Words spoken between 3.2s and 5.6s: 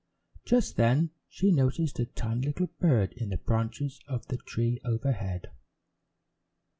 the branches of the tree overhead.